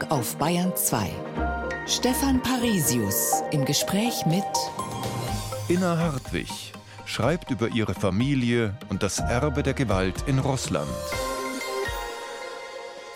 [0.00, 1.10] Talk auf Bayern 2.
[1.86, 4.44] Stefan Parisius im Gespräch mit
[5.68, 6.72] Inna Hartwig
[7.04, 10.90] schreibt über ihre Familie und das Erbe der Gewalt in Russland.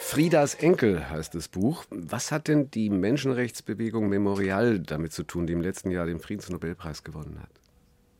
[0.00, 1.84] Friedas Enkel heißt das Buch.
[1.90, 7.02] Was hat denn die Menschenrechtsbewegung Memorial damit zu tun, die im letzten Jahr den Friedensnobelpreis
[7.02, 7.50] gewonnen hat?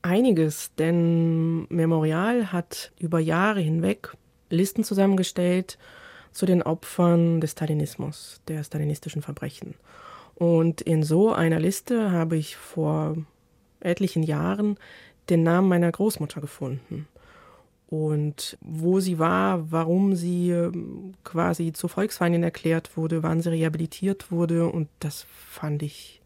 [0.01, 4.13] Einiges, denn Memorial hat über Jahre hinweg
[4.49, 5.77] Listen zusammengestellt
[6.35, 9.73] zu den Opfern des Stalinismus, der stalinistischen Verbrechen.
[10.35, 13.15] Und in so einer Liste habe ich vor
[13.79, 14.77] etlichen Jahren
[15.29, 17.07] den Namen meiner Großmutter gefunden.
[17.87, 24.29] Und wo sie war, warum sie ähm, quasi zur Volksfeindin erklärt wurde, wann sie rehabilitiert
[24.29, 24.67] wurde.
[24.67, 26.21] Und das fand ich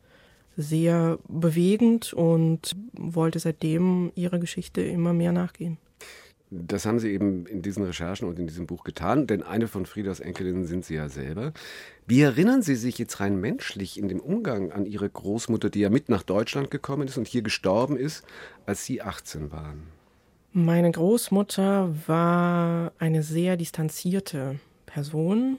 [0.57, 5.77] sehr bewegend und wollte seitdem ihrer Geschichte immer mehr nachgehen.
[6.51, 9.85] Das haben Sie eben in diesen Recherchen und in diesem Buch getan, denn eine von
[9.85, 11.53] Friedas Enkelinnen sind Sie ja selber.
[12.07, 15.91] Wie erinnern Sie sich jetzt rein menschlich in dem Umgang an Ihre Großmutter, die ja
[15.91, 18.23] mit nach Deutschland gekommen ist und hier gestorben ist,
[18.65, 19.83] als Sie 18 waren?
[20.51, 25.57] Meine Großmutter war eine sehr distanzierte Person.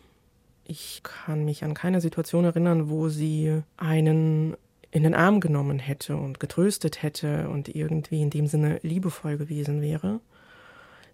[0.64, 4.56] Ich kann mich an keine Situation erinnern, wo sie einen
[4.90, 9.80] in den Arm genommen hätte und getröstet hätte und irgendwie in dem Sinne liebevoll gewesen
[9.80, 10.18] wäre.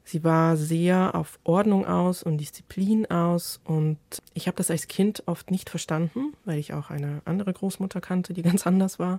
[0.08, 3.98] Sie war sehr auf Ordnung aus und Disziplin aus und
[4.34, 8.32] ich habe das als Kind oft nicht verstanden, weil ich auch eine andere Großmutter kannte,
[8.32, 9.18] die ganz anders war.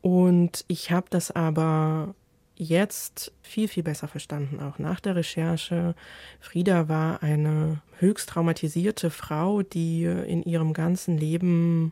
[0.00, 2.14] Und ich habe das aber
[2.54, 5.96] jetzt viel, viel besser verstanden, auch nach der Recherche.
[6.38, 11.90] Frieda war eine höchst traumatisierte Frau, die in ihrem ganzen Leben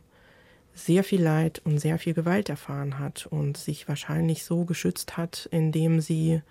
[0.73, 5.49] sehr viel Leid und sehr viel Gewalt erfahren hat und sich wahrscheinlich so geschützt hat,
[5.51, 6.41] indem sie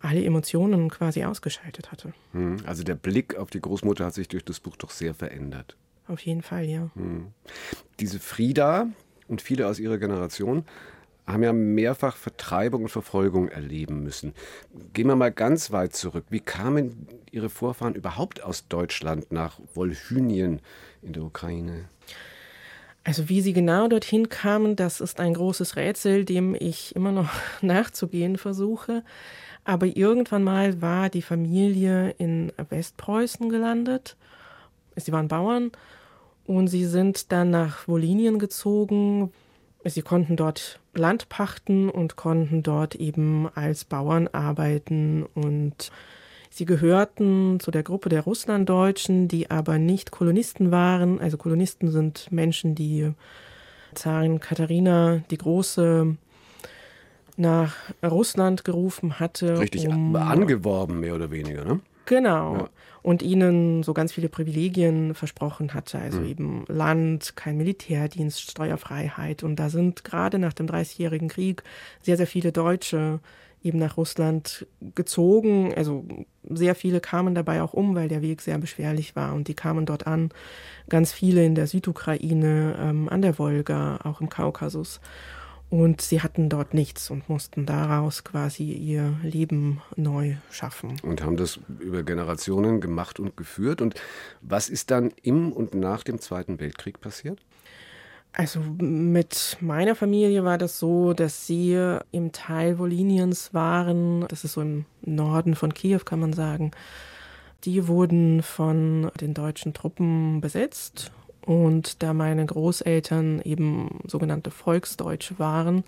[0.00, 2.12] alle Emotionen quasi ausgeschaltet hatte.
[2.32, 5.76] Hm, also der Blick auf die Großmutter hat sich durch das Buch doch sehr verändert.
[6.06, 6.90] Auf jeden Fall, ja.
[6.94, 7.28] Hm.
[8.00, 8.88] Diese Frieda
[9.26, 10.64] und viele aus ihrer Generation
[11.26, 14.32] haben ja mehrfach Vertreibung und Verfolgung erleben müssen.
[14.94, 16.24] Gehen wir mal ganz weit zurück.
[16.30, 20.62] Wie kamen Ihre Vorfahren überhaupt aus Deutschland nach Wolhynien
[21.02, 21.90] in der Ukraine?
[23.04, 27.30] Also wie sie genau dorthin kamen, das ist ein großes Rätsel, dem ich immer noch
[27.62, 29.04] nachzugehen versuche.
[29.68, 34.16] Aber irgendwann mal war die Familie in Westpreußen gelandet.
[34.96, 35.72] Sie waren Bauern
[36.46, 39.30] und sie sind dann nach Wolinien gezogen.
[39.84, 45.92] Sie konnten dort Land pachten und konnten dort eben als Bauern arbeiten und
[46.48, 51.20] Sie gehörten zu der Gruppe der Russlanddeutschen, die aber nicht Kolonisten waren.
[51.20, 53.12] Also Kolonisten sind Menschen, die
[53.94, 56.16] Zarin Katharina die Große
[57.38, 57.74] nach
[58.04, 59.58] Russland gerufen hatte.
[59.58, 61.80] Richtig um, angeworben, mehr oder weniger, ne?
[62.06, 62.56] Genau.
[62.56, 62.68] Ja.
[63.02, 65.98] Und ihnen so ganz viele Privilegien versprochen hatte.
[65.98, 66.26] Also mhm.
[66.26, 69.42] eben Land, kein Militärdienst, Steuerfreiheit.
[69.42, 71.62] Und da sind gerade nach dem Dreißigjährigen Krieg
[72.02, 73.20] sehr, sehr viele Deutsche
[73.62, 75.74] eben nach Russland gezogen.
[75.74, 76.04] Also
[76.48, 79.84] sehr viele kamen dabei auch um, weil der Weg sehr beschwerlich war und die kamen
[79.84, 80.30] dort an.
[80.88, 85.00] Ganz viele in der Südukraine, ähm, an der Wolga, auch im Kaukasus.
[85.70, 90.96] Und sie hatten dort nichts und mussten daraus quasi ihr Leben neu schaffen.
[91.02, 93.82] Und haben das über Generationen gemacht und geführt.
[93.82, 93.94] Und
[94.40, 97.40] was ist dann im und nach dem Zweiten Weltkrieg passiert?
[98.32, 104.26] Also mit meiner Familie war das so, dass sie im Teil Woliniens waren.
[104.28, 106.70] Das ist so im Norden von Kiew, kann man sagen.
[107.64, 111.10] Die wurden von den deutschen Truppen besetzt.
[111.48, 115.82] Und da meine Großeltern eben sogenannte Volksdeutsche waren,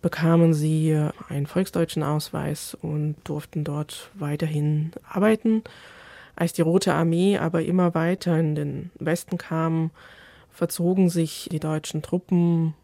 [0.00, 0.96] bekamen sie
[1.28, 5.64] einen volksdeutschen Ausweis und durften dort weiterhin arbeiten.
[6.36, 9.90] Als die Rote Armee aber immer weiter in den Westen kam,
[10.52, 12.74] verzogen sich die deutschen Truppen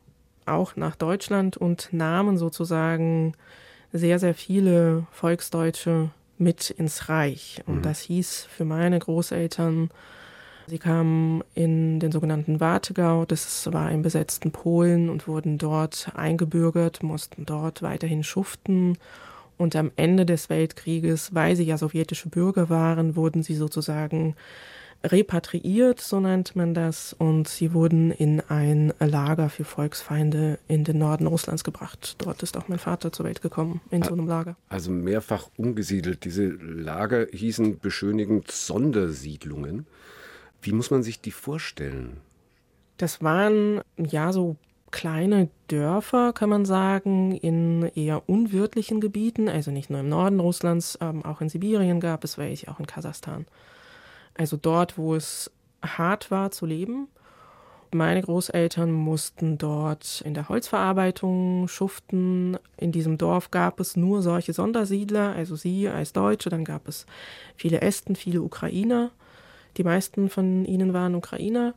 [0.44, 3.34] auch nach Deutschland und nahmen sozusagen
[3.92, 7.62] sehr, sehr viele Volksdeutsche mit ins Reich.
[7.66, 7.82] Und mhm.
[7.82, 9.90] das hieß für meine Großeltern,
[10.68, 17.02] sie kamen in den sogenannten Wartegau, das war im besetzten Polen und wurden dort eingebürgert,
[17.02, 18.98] mussten dort weiterhin schuften.
[19.58, 24.36] Und am Ende des Weltkrieges, weil sie ja sowjetische Bürger waren, wurden sie sozusagen
[25.02, 30.98] repatriiert, so nennt man das, und sie wurden in ein Lager für Volksfeinde in den
[30.98, 32.16] Norden Russlands gebracht.
[32.18, 34.56] Dort ist auch mein Vater zur Welt gekommen, in so einem Lager.
[34.68, 36.24] Also mehrfach umgesiedelt.
[36.24, 39.86] Diese Lager hießen beschönigend Sondersiedlungen.
[40.66, 42.16] Wie muss man sich die vorstellen?
[42.96, 44.56] Das waren ja so
[44.90, 50.98] kleine Dörfer, kann man sagen, in eher unwirtlichen Gebieten, also nicht nur im Norden Russlands,
[51.00, 53.46] ähm, auch in Sibirien gab es welche, auch in Kasachstan.
[54.36, 55.52] Also dort, wo es
[55.82, 57.06] hart war zu leben.
[57.92, 62.58] Meine Großeltern mussten dort in der Holzverarbeitung schuften.
[62.76, 66.50] In diesem Dorf gab es nur solche Sondersiedler, also sie als Deutsche.
[66.50, 67.06] Dann gab es
[67.54, 69.12] viele Esten, viele Ukrainer.
[69.76, 71.74] Die meisten von ihnen waren Ukrainer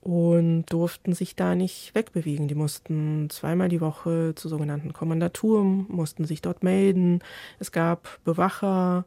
[0.00, 2.48] und durften sich da nicht wegbewegen.
[2.48, 7.20] Die mussten zweimal die Woche zur sogenannten Kommandatur, mussten sich dort melden.
[7.58, 9.04] Es gab Bewacher,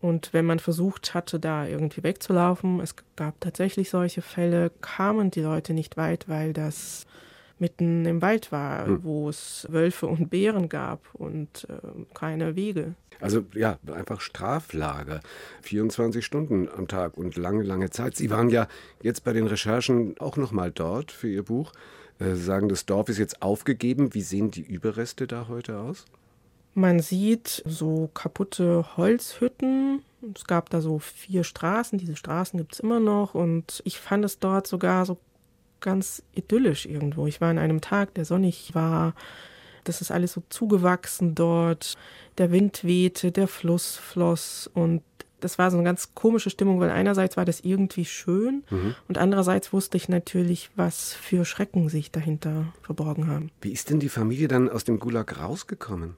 [0.00, 5.42] und wenn man versucht hatte, da irgendwie wegzulaufen, es gab tatsächlich solche Fälle, kamen die
[5.42, 7.06] Leute nicht weit, weil das
[7.58, 9.04] mitten im Wald war, hm.
[9.04, 12.94] wo es Wölfe und Bären gab und äh, keine Wege.
[13.20, 15.20] Also ja, einfach Straflager,
[15.62, 18.16] 24 Stunden am Tag und lange, lange Zeit.
[18.16, 18.66] Sie waren ja
[19.02, 21.72] jetzt bei den Recherchen auch noch mal dort für Ihr Buch.
[22.18, 24.14] Äh, sagen, das Dorf ist jetzt aufgegeben.
[24.14, 26.04] Wie sehen die Überreste da heute aus?
[26.74, 30.02] Man sieht so kaputte Holzhütten.
[30.34, 31.98] Es gab da so vier Straßen.
[31.98, 33.34] Diese Straßen gibt es immer noch.
[33.34, 35.18] Und ich fand es dort sogar so
[35.80, 37.26] ganz idyllisch irgendwo.
[37.26, 39.14] Ich war an einem Tag, der sonnig war.
[39.84, 41.96] Das ist alles so zugewachsen dort.
[42.38, 45.02] Der Wind wehte, der Fluss floss und
[45.40, 48.94] das war so eine ganz komische Stimmung, weil einerseits war das irgendwie schön mhm.
[49.08, 53.50] und andererseits wusste ich natürlich, was für Schrecken sich dahinter verborgen haben.
[53.62, 56.16] Wie ist denn die Familie dann aus dem Gulag rausgekommen?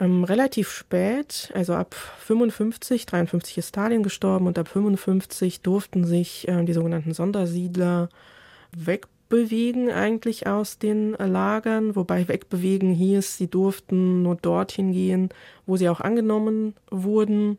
[0.00, 6.46] Ähm, relativ spät, also ab 55, 53 ist Stalin gestorben und ab 55 durften sich
[6.46, 8.08] äh, die sogenannten Sondersiedler
[9.28, 15.28] wegbewegen eigentlich aus den äh, Lagern, wobei wegbewegen hieß, sie durften nur dorthin gehen,
[15.66, 17.58] wo sie auch angenommen wurden,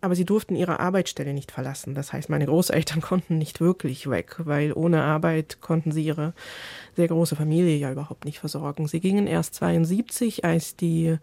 [0.00, 1.94] aber sie durften ihre Arbeitsstelle nicht verlassen.
[1.94, 6.32] Das heißt, meine Großeltern konnten nicht wirklich weg, weil ohne Arbeit konnten sie ihre
[6.96, 8.88] sehr große Familie ja überhaupt nicht versorgen.
[8.88, 11.18] Sie gingen erst 72, als die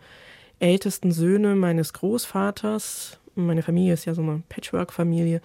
[0.60, 5.42] ältesten Söhne meines Großvaters, meine Familie ist ja so eine Patchwork-Familie,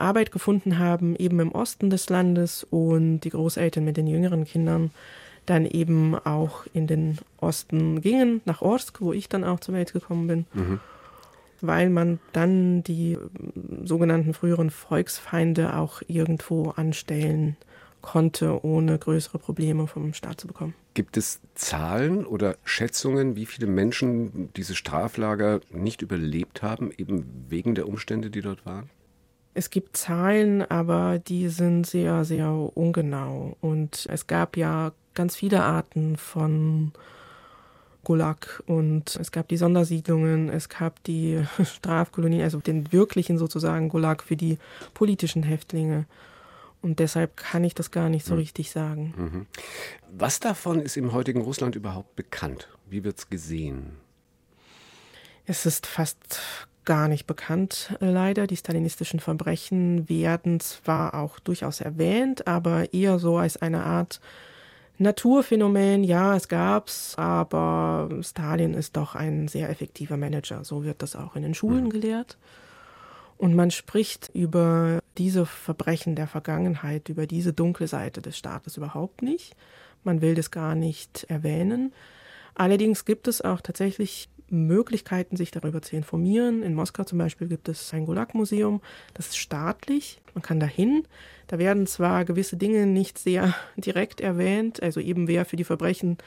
[0.00, 4.90] Arbeit gefunden haben, eben im Osten des Landes und die Großeltern mit den jüngeren Kindern
[5.46, 9.92] dann eben auch in den Osten gingen, nach Orsk, wo ich dann auch zur Welt
[9.92, 10.80] gekommen bin, mhm.
[11.60, 13.18] weil man dann die
[13.84, 17.56] sogenannten früheren Volksfeinde auch irgendwo anstellen
[18.00, 20.74] konnte, ohne größere Probleme vom Staat zu bekommen.
[20.94, 27.74] Gibt es Zahlen oder Schätzungen, wie viele Menschen diese Straflager nicht überlebt haben, eben wegen
[27.74, 28.88] der Umstände, die dort waren?
[29.52, 33.56] Es gibt Zahlen, aber die sind sehr, sehr ungenau.
[33.60, 36.92] Und es gab ja ganz viele Arten von
[38.04, 44.22] Gulag und es gab die Sondersiedlungen, es gab die Strafkolonien, also den wirklichen sozusagen Gulag
[44.22, 44.58] für die
[44.94, 46.06] politischen Häftlinge.
[46.82, 48.40] Und deshalb kann ich das gar nicht so mhm.
[48.40, 49.14] richtig sagen.
[49.16, 49.46] Mhm.
[50.10, 52.68] Was davon ist im heutigen Russland überhaupt bekannt?
[52.88, 53.96] Wie wird es gesehen?
[55.44, 56.40] Es ist fast
[56.84, 58.46] gar nicht bekannt, äh, leider.
[58.46, 64.20] Die stalinistischen Verbrechen werden zwar auch durchaus erwähnt, aber eher so als eine Art
[64.98, 70.62] Naturphänomen, ja, es gab's, aber Stalin ist doch ein sehr effektiver Manager.
[70.62, 71.90] So wird das auch in den Schulen mhm.
[71.90, 72.36] gelehrt.
[73.38, 79.22] Und man spricht über diese Verbrechen der Vergangenheit, über diese dunkle Seite des Staates überhaupt
[79.22, 79.56] nicht.
[80.04, 81.94] Man will das gar nicht erwähnen.
[82.54, 86.62] Allerdings gibt es auch tatsächlich Möglichkeiten, sich darüber zu informieren.
[86.62, 88.80] In Moskau zum Beispiel gibt es ein Gulag-Museum,
[89.14, 91.04] das ist staatlich, man kann dahin.
[91.46, 96.18] Da werden zwar gewisse Dinge nicht sehr direkt erwähnt, also eben wer für die Verbrechen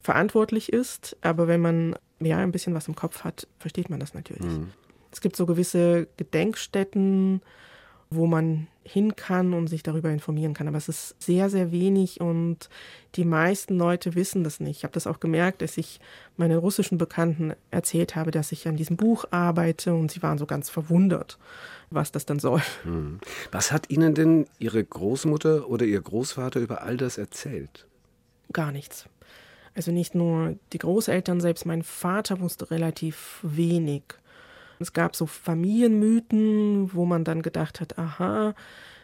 [0.00, 4.14] verantwortlich ist, aber wenn man ja ein bisschen was im Kopf hat, versteht man das
[4.14, 4.44] natürlich.
[4.44, 4.70] Mhm.
[5.10, 7.40] Es gibt so gewisse Gedenkstätten,
[8.10, 10.66] wo man hin kann und sich darüber informieren kann.
[10.66, 12.70] Aber es ist sehr, sehr wenig und
[13.16, 14.78] die meisten Leute wissen das nicht.
[14.78, 16.00] Ich habe das auch gemerkt, als ich
[16.36, 20.46] meine russischen Bekannten erzählt habe, dass ich an diesem Buch arbeite und sie waren so
[20.46, 21.38] ganz verwundert,
[21.90, 22.62] was das dann soll.
[22.84, 23.20] Hm.
[23.52, 27.86] Was hat Ihnen denn Ihre Großmutter oder Ihr Großvater über all das erzählt?
[28.52, 29.06] Gar nichts.
[29.74, 34.02] Also nicht nur die Großeltern, selbst mein Vater wusste relativ wenig.
[34.80, 38.54] Es gab so Familienmythen, wo man dann gedacht hat, aha,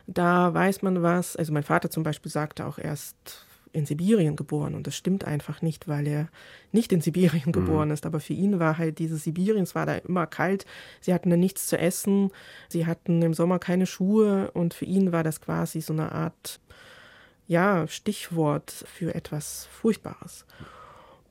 [0.06, 1.36] da weiß man was.
[1.36, 5.60] Also mein Vater zum Beispiel sagte auch erst in Sibirien geboren und das stimmt einfach
[5.60, 6.28] nicht, weil er
[6.70, 7.52] nicht in Sibirien mhm.
[7.52, 8.06] geboren ist.
[8.06, 10.64] Aber für ihn war halt dieses Sibirien, es war da immer kalt,
[11.00, 12.30] sie hatten da nichts zu essen,
[12.68, 16.60] sie hatten im Sommer keine Schuhe und für ihn war das quasi so eine Art,
[17.48, 20.46] ja, Stichwort für etwas Furchtbares.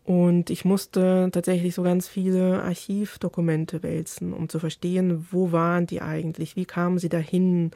[0.05, 6.01] Und ich musste tatsächlich so ganz viele Archivdokumente wälzen, um zu verstehen, wo waren die
[6.01, 7.71] eigentlich, wie kamen sie dahin.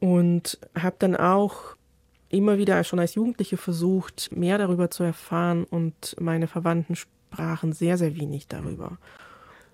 [0.00, 1.76] Und habe dann auch
[2.30, 7.98] immer wieder schon als Jugendliche versucht, mehr darüber zu erfahren und meine Verwandten sprachen sehr,
[7.98, 8.98] sehr wenig darüber.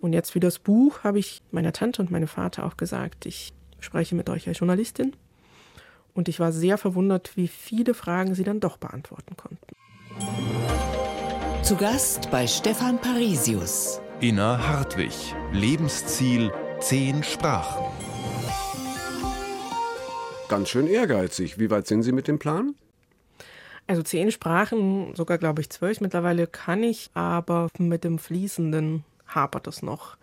[0.01, 3.53] Und jetzt für das Buch habe ich meiner Tante und meinem Vater auch gesagt, ich
[3.79, 5.12] spreche mit euch als Journalistin.
[6.14, 9.77] Und ich war sehr verwundert, wie viele Fragen sie dann doch beantworten konnten.
[11.66, 14.00] Zu Gast bei Stefan Parisius.
[14.22, 15.35] Ina Hartwig.
[15.52, 17.87] Lebensziel zehn Sprachen.
[20.48, 21.59] Ganz schön ehrgeizig.
[21.59, 22.76] Wie weit sind Sie mit dem Plan?
[23.88, 29.66] Also zehn Sprachen, sogar glaube ich zwölf mittlerweile kann ich, aber mit dem Fließenden hapert
[29.66, 30.16] es noch.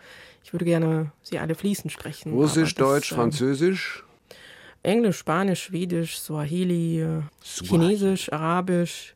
[0.46, 2.32] Ich würde gerne sie alle fließend sprechen.
[2.32, 4.06] Russisch, das, Deutsch, ähm, Französisch?
[4.82, 9.14] Englisch, Spanisch, Schwedisch, Swahili, äh, Swahili, Chinesisch, Arabisch,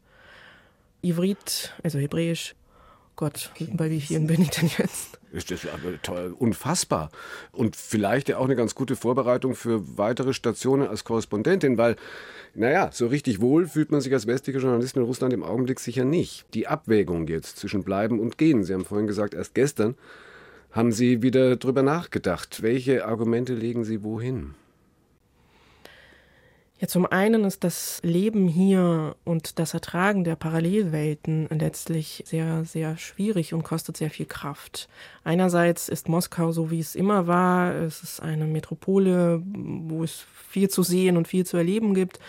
[1.01, 2.55] Ivrit, also Hebräisch.
[3.15, 5.19] Gott, bei wie vielen bin ich denn jetzt?
[5.31, 7.09] Ist das aber toll, unfassbar.
[7.51, 11.95] Und vielleicht ja auch eine ganz gute Vorbereitung für weitere Stationen als Korrespondentin, weil,
[12.53, 16.05] naja, so richtig wohl fühlt man sich als westliche Journalistin in Russland im Augenblick sicher
[16.05, 16.45] nicht.
[16.53, 18.63] Die Abwägung jetzt zwischen Bleiben und Gehen.
[18.63, 19.95] Sie haben vorhin gesagt, erst gestern
[20.71, 22.61] haben Sie wieder drüber nachgedacht.
[22.61, 24.53] Welche Argumente legen Sie wohin?
[26.79, 32.97] Ja, zum einen ist das Leben hier und das Ertragen der Parallelwelten letztlich sehr, sehr
[32.97, 34.87] schwierig und kostet sehr viel Kraft.
[35.23, 37.73] Einerseits ist Moskau so, wie es immer war.
[37.73, 42.19] Es ist eine Metropole, wo es viel zu sehen und viel zu erleben gibt.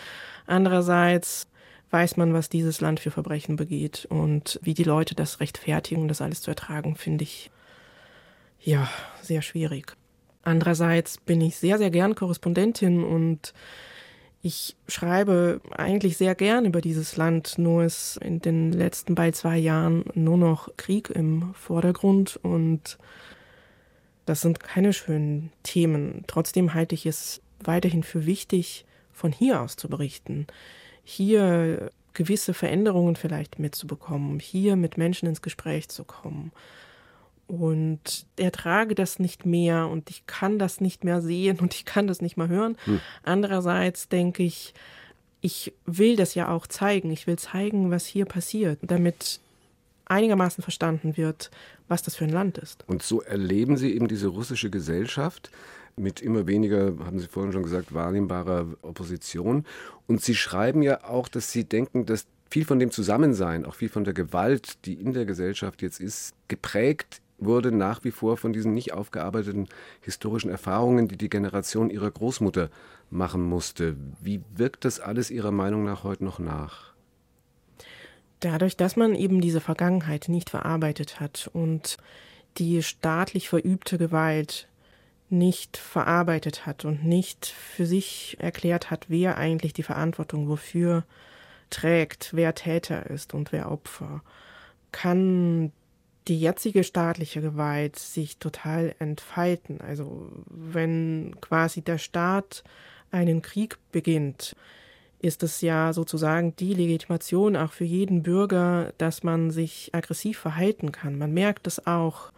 [0.47, 1.45] Andererseits
[1.91, 6.21] weiß man, was dieses Land für Verbrechen begeht und wie die Leute das rechtfertigen, das
[6.21, 7.51] alles zu ertragen, finde ich
[8.59, 8.89] ja
[9.21, 9.95] sehr schwierig.
[10.41, 13.53] Andererseits bin ich sehr, sehr gern Korrespondentin und
[14.41, 19.57] ich schreibe eigentlich sehr gern über dieses Land, nur ist in den letzten bald zwei
[19.57, 22.97] Jahren nur noch Krieg im Vordergrund und
[24.25, 26.23] das sind keine schönen Themen.
[26.27, 30.47] Trotzdem halte ich es weiterhin für wichtig, von hier aus zu berichten.
[31.03, 36.51] Hier gewisse Veränderungen vielleicht mitzubekommen, hier mit Menschen ins Gespräch zu kommen
[37.49, 42.05] und ertrage das nicht mehr und ich kann das nicht mehr sehen und ich kann
[42.05, 42.77] das nicht mehr hören.
[42.85, 42.99] Hm.
[43.23, 44.75] Andererseits denke ich,
[45.41, 47.09] ich will das ja auch zeigen.
[47.09, 49.39] Ich will zeigen, was hier passiert, damit
[50.05, 51.49] einigermaßen verstanden wird,
[51.87, 52.83] was das für ein Land ist.
[52.87, 55.49] Und so erleben Sie eben diese russische Gesellschaft
[55.95, 59.65] mit immer weniger, haben Sie vorhin schon gesagt, wahrnehmbarer Opposition.
[60.05, 63.89] Und Sie schreiben ja auch, dass Sie denken, dass viel von dem Zusammensein, auch viel
[63.89, 68.53] von der Gewalt, die in der Gesellschaft jetzt ist, geprägt wurde nach wie vor von
[68.53, 69.67] diesen nicht aufgearbeiteten
[70.01, 72.69] historischen Erfahrungen, die die Generation ihrer Großmutter
[73.09, 73.95] machen musste.
[74.21, 76.93] Wie wirkt das alles Ihrer Meinung nach heute noch nach?
[78.39, 81.97] Dadurch, dass man eben diese Vergangenheit nicht verarbeitet hat und
[82.57, 84.67] die staatlich verübte Gewalt
[85.29, 91.03] nicht verarbeitet hat und nicht für sich erklärt hat, wer eigentlich die Verantwortung wofür
[91.69, 94.23] trägt, wer Täter ist und wer Opfer,
[94.91, 95.71] kann
[96.27, 99.81] die jetzige staatliche Gewalt sich total entfalten.
[99.81, 102.63] Also wenn quasi der Staat
[103.11, 104.55] einen Krieg beginnt,
[105.19, 110.91] ist es ja sozusagen die Legitimation auch für jeden Bürger, dass man sich aggressiv verhalten
[110.91, 111.17] kann.
[111.17, 112.31] Man merkt es auch,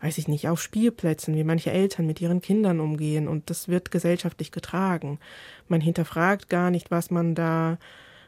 [0.00, 3.90] weiß ich nicht, auf Spielplätzen, wie manche Eltern mit ihren Kindern umgehen und das wird
[3.90, 5.18] gesellschaftlich getragen.
[5.66, 7.78] Man hinterfragt gar nicht, was man da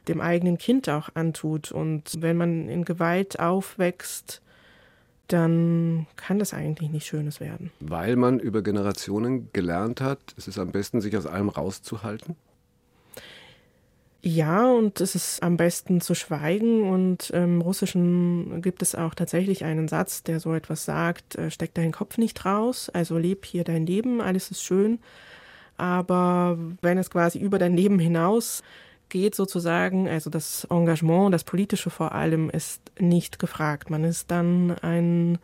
[0.09, 4.43] dem eigenen Kind auch antut und wenn man in Gewalt aufwächst,
[5.33, 7.71] dann kann das eigentlich nicht Schönes werden.
[7.81, 12.37] Weil man über Generationen gelernt hat, ist es am besten, sich aus allem rauszuhalten?
[14.23, 16.91] Ja, und es ist am besten zu schweigen.
[16.91, 21.73] Und im Russischen gibt es auch tatsächlich einen Satz, der so etwas sagt, äh, steck
[21.75, 24.99] deinen Kopf nicht raus, also leb hier dein Leben, alles ist schön.
[25.79, 28.63] Aber wenn es quasi über dein Leben hinaus
[29.11, 33.91] geht sozusagen, also das Engagement, das Politische vor allem, ist nicht gefragt.
[33.91, 35.39] Man ist dann ein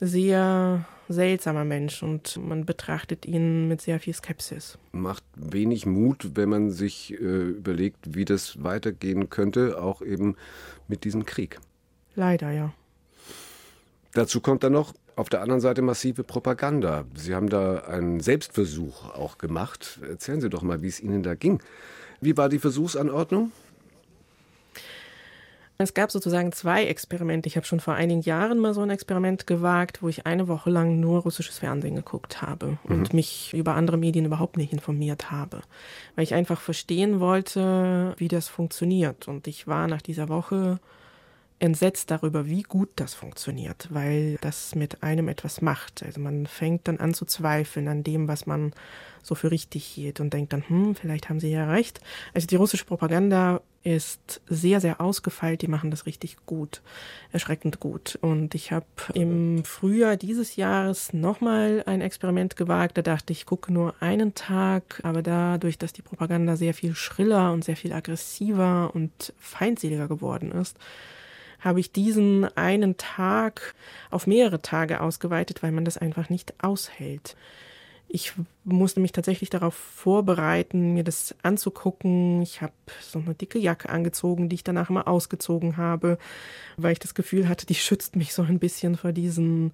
[0.00, 4.78] sehr seltsamer Mensch und man betrachtet ihn mit sehr viel Skepsis.
[4.92, 10.36] Macht wenig Mut, wenn man sich äh, überlegt, wie das weitergehen könnte, auch eben
[10.88, 11.58] mit diesem Krieg.
[12.14, 12.72] Leider, ja.
[14.12, 17.04] Dazu kommt dann noch auf der anderen Seite massive Propaganda.
[17.14, 20.00] Sie haben da einen Selbstversuch auch gemacht.
[20.08, 21.60] Erzählen Sie doch mal, wie es Ihnen da ging.
[22.20, 23.52] Wie war die Versuchsanordnung?
[25.82, 27.46] Es gab sozusagen zwei Experimente.
[27.48, 30.68] Ich habe schon vor einigen Jahren mal so ein Experiment gewagt, wo ich eine Woche
[30.68, 32.94] lang nur russisches Fernsehen geguckt habe mhm.
[32.94, 35.62] und mich über andere Medien überhaupt nicht informiert habe,
[36.16, 39.26] weil ich einfach verstehen wollte, wie das funktioniert.
[39.26, 40.78] Und ich war nach dieser Woche
[41.60, 46.02] entsetzt darüber, wie gut das funktioniert, weil das mit einem etwas macht.
[46.02, 48.72] Also man fängt dann an zu zweifeln an dem, was man
[49.22, 52.00] so für richtig hielt und denkt dann, hm, vielleicht haben sie ja recht.
[52.32, 55.60] Also die russische Propaganda ist sehr, sehr ausgefeilt.
[55.60, 56.80] Die machen das richtig gut,
[57.30, 58.18] erschreckend gut.
[58.22, 62.96] Und ich habe im Frühjahr dieses Jahres nochmal ein Experiment gewagt.
[62.96, 67.52] Da dachte ich, gucke nur einen Tag, aber dadurch, dass die Propaganda sehr viel schriller
[67.52, 70.78] und sehr viel aggressiver und feindseliger geworden ist,
[71.60, 73.74] habe ich diesen einen Tag
[74.10, 77.36] auf mehrere Tage ausgeweitet, weil man das einfach nicht aushält.
[78.12, 78.32] Ich
[78.64, 82.42] musste mich tatsächlich darauf vorbereiten, mir das anzugucken.
[82.42, 86.18] Ich habe so eine dicke Jacke angezogen, die ich danach immer ausgezogen habe,
[86.76, 89.72] weil ich das Gefühl hatte, die schützt mich so ein bisschen vor diesen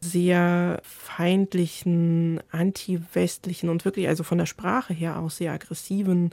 [0.00, 6.30] sehr feindlichen, anti-westlichen und wirklich also von der Sprache her auch sehr aggressiven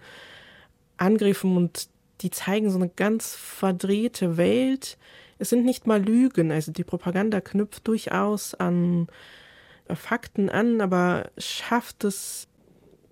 [0.97, 1.89] Angriffen und
[2.21, 4.97] die zeigen so eine ganz verdrehte Welt.
[5.39, 9.07] Es sind nicht mal Lügen, also die Propaganda knüpft durchaus an
[9.87, 12.47] äh, Fakten an, aber schafft es,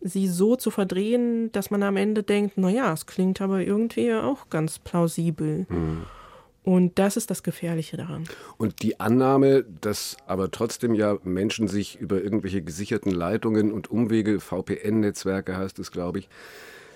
[0.01, 4.13] sie so zu verdrehen, dass man am Ende denkt, na ja, es klingt aber irgendwie
[4.13, 5.65] auch ganz plausibel.
[5.69, 6.05] Mhm.
[6.63, 8.25] Und das ist das Gefährliche daran.
[8.57, 14.39] Und die Annahme, dass aber trotzdem ja Menschen sich über irgendwelche gesicherten Leitungen und Umwege,
[14.39, 16.29] VPN-Netzwerke heißt es, glaube ich,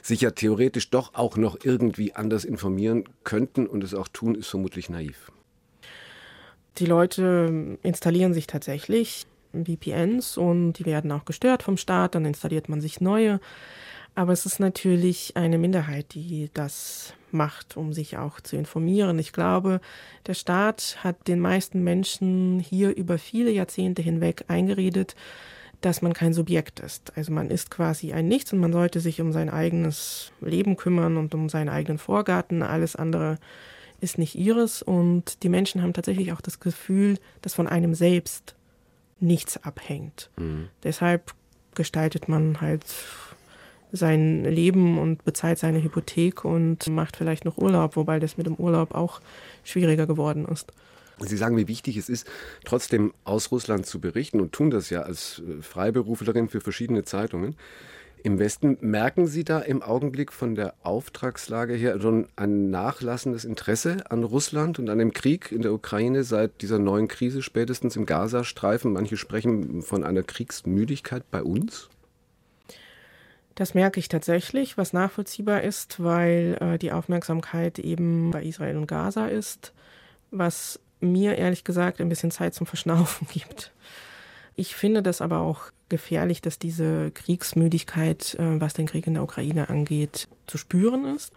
[0.04, 4.50] sich ja theoretisch doch auch noch irgendwie anders informieren könnten und es auch tun, ist
[4.50, 5.32] vermutlich naiv.
[6.78, 12.68] Die Leute installieren sich tatsächlich VPNs und die werden auch gestört vom Staat, dann installiert
[12.68, 13.40] man sich neue.
[14.16, 19.18] Aber es ist natürlich eine Minderheit, die das macht, um sich auch zu informieren.
[19.18, 19.82] Ich glaube,
[20.28, 25.16] der Staat hat den meisten Menschen hier über viele Jahrzehnte hinweg eingeredet,
[25.84, 27.12] dass man kein Subjekt ist.
[27.16, 31.18] Also man ist quasi ein Nichts und man sollte sich um sein eigenes Leben kümmern
[31.18, 32.64] und um seinen eigenen Vorgarten.
[32.64, 33.38] Alles andere
[34.00, 34.82] ist nicht ihres.
[34.82, 38.56] Und die Menschen haben tatsächlich auch das Gefühl, dass von einem selbst
[39.20, 40.30] nichts abhängt.
[40.38, 40.70] Mhm.
[40.84, 41.34] Deshalb
[41.76, 42.86] gestaltet man halt
[43.92, 48.56] sein Leben und bezahlt seine Hypothek und macht vielleicht noch Urlaub, wobei das mit dem
[48.56, 49.20] Urlaub auch
[49.66, 50.72] schwieriger geworden ist.
[51.28, 52.28] Sie sagen, wie wichtig es ist,
[52.66, 57.56] trotzdem aus Russland zu berichten und tun das ja als äh, Freiberuflerin für verschiedene Zeitungen.
[58.26, 64.10] Im Westen merken Sie da im Augenblick von der Auftragslage her schon ein nachlassendes Interesse
[64.10, 68.06] an Russland und an dem Krieg in der Ukraine seit dieser neuen Krise, spätestens im
[68.06, 68.94] Gazastreifen?
[68.94, 71.90] Manche sprechen von einer Kriegsmüdigkeit bei uns.
[73.56, 78.88] Das merke ich tatsächlich, was nachvollziehbar ist, weil äh, die Aufmerksamkeit eben bei Israel und
[78.88, 79.74] Gaza ist.
[80.32, 80.80] Was
[81.12, 83.72] mir ehrlich gesagt ein bisschen Zeit zum Verschnaufen gibt.
[84.56, 89.24] Ich finde das aber auch gefährlich, dass diese Kriegsmüdigkeit, äh, was den Krieg in der
[89.24, 91.34] Ukraine angeht, zu spüren ist,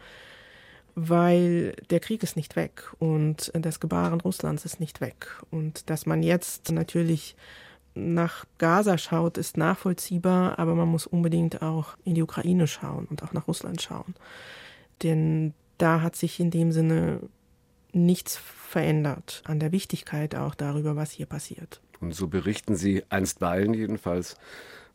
[0.95, 5.29] weil der Krieg ist nicht weg und das Gebaren Russlands ist nicht weg.
[5.51, 7.37] Und dass man jetzt natürlich
[7.95, 13.23] nach Gaza schaut, ist nachvollziehbar, aber man muss unbedingt auch in die Ukraine schauen und
[13.23, 14.15] auch nach Russland schauen.
[15.03, 17.21] Denn da hat sich in dem Sinne
[17.97, 21.81] nichts verändert an der Wichtigkeit auch darüber, was hier passiert.
[22.01, 24.37] Und so berichten Sie einstweilen jedenfalls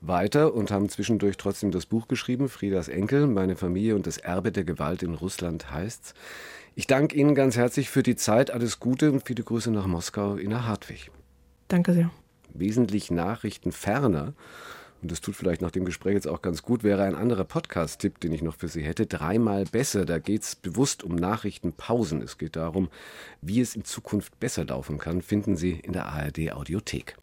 [0.02, 4.52] weiter und haben zwischendurch trotzdem das Buch geschrieben, Friedas Enkel, meine Familie und das Erbe
[4.52, 6.14] der Gewalt in Russland heißt's.
[6.76, 10.38] Ich danke Ihnen ganz herzlich für die Zeit, alles Gute und viele Grüße nach Moskau,
[10.38, 11.12] Ina Hartwig.
[11.68, 12.12] Danke sehr.
[12.54, 14.34] Wesentlich Nachrichten ferner
[15.02, 18.20] und das tut vielleicht nach dem Gespräch jetzt auch ganz gut, wäre ein anderer Podcast-Tipp,
[18.20, 19.06] den ich noch für Sie hätte.
[19.06, 20.06] Dreimal besser.
[20.06, 22.22] Da geht es bewusst um Nachrichtenpausen.
[22.22, 22.90] Es geht darum,
[23.42, 27.21] wie es in Zukunft besser laufen kann, finden Sie in der ARD Audiothek.